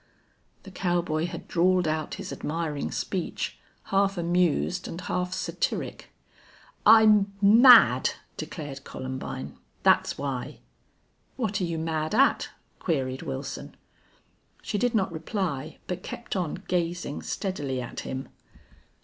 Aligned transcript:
The 0.63 0.71
cowboy 0.71 1.27
had 1.27 1.47
drawled 1.47 1.87
out 1.87 2.15
his 2.15 2.33
admiring 2.33 2.89
speech, 2.89 3.59
half 3.93 4.17
amused 4.17 4.87
and 4.87 4.99
half 4.99 5.31
satiric. 5.31 6.09
"I'm 6.87 7.33
mad!" 7.39 8.09
declared 8.35 8.83
Columbine. 8.83 9.59
"That's 9.83 10.17
why." 10.17 10.57
"What're 11.37 11.63
you 11.67 11.77
mad 11.77 12.15
at?" 12.15 12.49
queried 12.79 13.21
Wilson. 13.21 13.77
She 14.63 14.79
did 14.79 14.95
not 14.95 15.11
reply, 15.11 15.77
but 15.85 16.01
kept 16.01 16.35
on 16.35 16.63
gazing 16.67 17.21
steadily 17.21 17.79
at 17.79 17.99
him. 17.99 18.27